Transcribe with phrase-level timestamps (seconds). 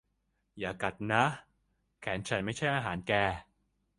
[0.59, 1.23] อย่ากัดนะ
[2.01, 3.13] แขนฉันไม่ใช่อาหารแก